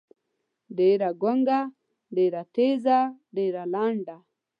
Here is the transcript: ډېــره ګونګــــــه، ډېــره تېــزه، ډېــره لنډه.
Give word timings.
ډېــره 0.77 1.09
ګونګــــــه، 1.21 1.59
ډېــره 2.15 2.43
تېــزه، 2.55 2.99
ډېــره 3.35 3.63
لنډه. 3.73 4.17